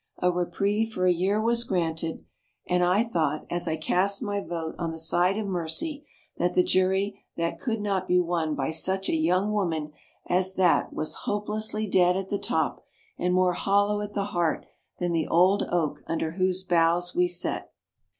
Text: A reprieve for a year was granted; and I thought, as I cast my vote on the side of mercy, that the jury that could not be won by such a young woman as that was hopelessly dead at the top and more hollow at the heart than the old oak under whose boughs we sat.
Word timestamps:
A 0.17 0.31
reprieve 0.31 0.91
for 0.91 1.05
a 1.05 1.11
year 1.13 1.39
was 1.39 1.63
granted; 1.63 2.25
and 2.65 2.83
I 2.83 3.03
thought, 3.03 3.45
as 3.51 3.67
I 3.67 3.75
cast 3.75 4.19
my 4.23 4.41
vote 4.43 4.73
on 4.79 4.89
the 4.89 4.97
side 4.97 5.37
of 5.37 5.45
mercy, 5.45 6.07
that 6.37 6.55
the 6.55 6.63
jury 6.63 7.23
that 7.37 7.59
could 7.61 7.79
not 7.79 8.07
be 8.07 8.19
won 8.19 8.55
by 8.55 8.71
such 8.71 9.09
a 9.09 9.13
young 9.15 9.53
woman 9.53 9.91
as 10.25 10.55
that 10.55 10.91
was 10.91 11.13
hopelessly 11.29 11.85
dead 11.85 12.17
at 12.17 12.29
the 12.29 12.39
top 12.39 12.83
and 13.19 13.31
more 13.31 13.53
hollow 13.53 14.01
at 14.01 14.13
the 14.15 14.23
heart 14.33 14.65
than 14.97 15.11
the 15.11 15.27
old 15.27 15.67
oak 15.71 16.01
under 16.07 16.31
whose 16.31 16.63
boughs 16.63 17.13
we 17.13 17.27
sat. 17.27 17.71